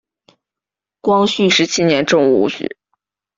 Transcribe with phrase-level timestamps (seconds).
[0.99, 2.75] 光绪十七年中武举。